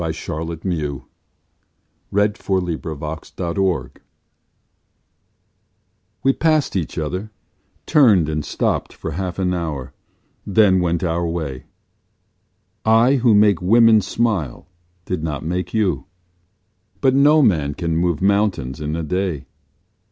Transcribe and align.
Charlotte 0.13 0.65
Mew 0.65 0.91
On 0.91 1.03
the 2.11 2.21
Road 2.33 2.33
to 2.33 3.37
the 3.37 3.89
Sea 3.93 4.01
WE 6.23 6.33
passed 6.33 6.75
each 6.75 6.97
other, 6.97 7.29
turned 7.85 8.27
and 8.27 8.43
stopped 8.43 8.93
for 8.93 9.11
half 9.11 9.37
an 9.37 9.53
hour, 9.53 9.93
then 10.43 10.79
went 10.79 11.03
our 11.03 11.27
way, 11.27 11.65
I 12.83 13.17
who 13.17 13.35
make 13.35 13.59
other 13.59 13.67
women 13.67 14.01
smile 14.01 14.67
did 15.05 15.23
not 15.23 15.45
make 15.45 15.71
you 15.71 16.07
But 16.99 17.13
no 17.13 17.43
man 17.43 17.75
can 17.75 17.95
move 17.95 18.23
mountains 18.23 18.81
in 18.81 18.95
a 18.95 19.03
day. 19.03 19.45